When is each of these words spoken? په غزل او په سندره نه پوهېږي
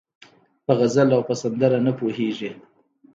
په 0.65 0.71
غزل 0.79 1.09
او 1.15 1.21
په 1.27 1.33
سندره 1.41 1.79
نه 1.85 1.91
پوهېږي 1.99 2.51